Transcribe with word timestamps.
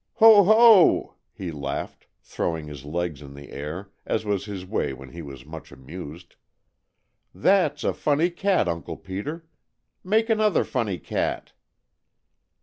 "Ho! 0.13 0.43
ho!" 0.45 1.15
he 1.31 1.51
laughed, 1.51 2.07
throwing 2.23 2.65
his 2.65 2.85
legs 2.85 3.21
in 3.21 3.35
the 3.35 3.51
air, 3.51 3.91
as 4.03 4.25
was 4.25 4.45
his 4.45 4.65
way 4.65 4.93
when 4.93 5.09
he 5.09 5.21
was 5.21 5.45
much 5.45 5.71
amused. 5.71 6.37
"That's 7.35 7.83
a 7.83 7.93
funny 7.93 8.31
cat, 8.31 8.67
Uncle 8.67 8.97
Peter. 8.97 9.45
Make 10.03 10.31
another 10.31 10.63
funny 10.63 10.97
cat." 10.97 11.53